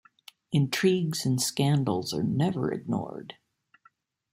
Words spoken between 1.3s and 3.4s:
scandals are never ignored.